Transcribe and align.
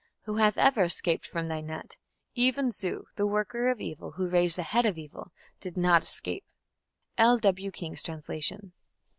Who 0.23 0.37
hath 0.37 0.57
ever 0.57 0.81
escaped 0.81 1.27
from 1.27 1.47
thy 1.47 1.61
net? 1.61 1.95
Even 2.33 2.71
Zu, 2.71 3.05
the 3.17 3.27
worker 3.27 3.69
of 3.69 3.79
evil, 3.79 4.13
who 4.13 4.27
raised 4.27 4.57
the 4.57 4.63
head 4.63 4.83
of 4.83 4.97
evil 4.97 5.31
[did 5.59 5.77
not 5.77 6.01
escape]! 6.03 6.43
_L.W. 7.19 7.69
King's 7.71 8.01
Translation. 8.01 8.73